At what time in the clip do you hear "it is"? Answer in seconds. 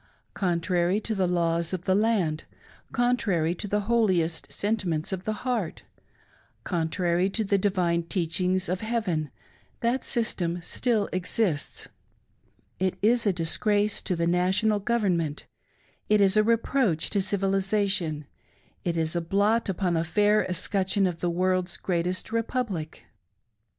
12.79-13.27, 16.09-16.35, 18.83-19.15